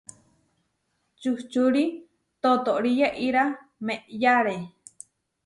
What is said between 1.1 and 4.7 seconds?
Čuhčúri totóri yeʼíra meʼyáre.